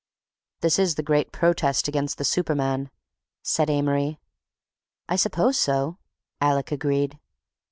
[0.61, 2.89] "This is the great protest against the superman,"
[3.43, 4.19] said Amory.
[5.07, 5.99] "I suppose so,"
[6.41, 7.19] Alec agreed.